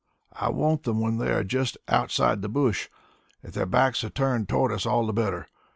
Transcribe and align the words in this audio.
"I 0.33 0.49
want 0.49 0.81
them 0.81 0.99
when 0.99 1.19
they 1.19 1.29
are 1.31 1.43
just 1.43 1.77
outside 1.87 2.41
the 2.41 2.49
bush. 2.49 2.89
If 3.43 3.51
their 3.51 3.67
backs 3.67 4.03
are 4.03 4.09
turned 4.09 4.49
toward 4.49 4.71
us, 4.71 4.87
all 4.87 5.05
the 5.05 5.13
better. 5.13 5.45